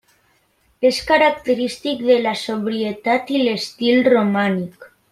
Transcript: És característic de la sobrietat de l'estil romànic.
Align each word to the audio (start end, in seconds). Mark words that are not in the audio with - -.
És 0.89 1.01
característic 1.09 2.01
de 2.09 2.17
la 2.23 2.33
sobrietat 2.47 3.31
de 3.37 3.43
l'estil 3.45 4.03
romànic. 4.13 4.91